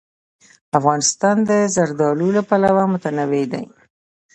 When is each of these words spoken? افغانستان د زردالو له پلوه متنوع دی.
افغانستان 0.77 1.35
د 1.49 1.51
زردالو 1.75 2.27
له 2.37 2.41
پلوه 2.49 2.83
متنوع 2.93 3.43
دی. 3.53 3.65